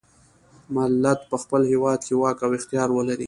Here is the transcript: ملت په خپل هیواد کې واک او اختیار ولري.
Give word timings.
ملت 0.75 1.19
په 1.29 1.37
خپل 1.43 1.61
هیواد 1.71 1.99
کې 2.07 2.13
واک 2.21 2.39
او 2.45 2.51
اختیار 2.59 2.89
ولري. 2.93 3.19